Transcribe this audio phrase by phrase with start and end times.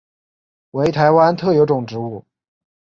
[0.71, 2.25] 为台湾特有种植物。